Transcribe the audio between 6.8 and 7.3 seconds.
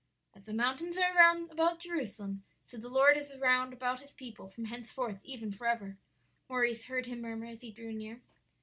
heard him